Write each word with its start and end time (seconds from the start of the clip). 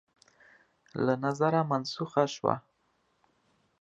له 1.05 1.13
نظره 1.23 1.61
منسوخه 1.71 2.23
شوه 2.35 2.55